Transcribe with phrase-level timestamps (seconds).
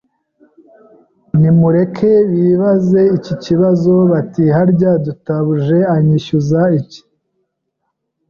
[1.39, 7.01] Nimureke bibaze iki kibazo bati, “Harya Databuja anyishyuza iki?”